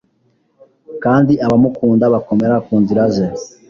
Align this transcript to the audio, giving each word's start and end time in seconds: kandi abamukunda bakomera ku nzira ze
kandi 1.03 1.33
abamukunda 1.45 2.05
bakomera 2.13 2.55
ku 2.65 2.73
nzira 2.81 3.03
ze 3.13 3.25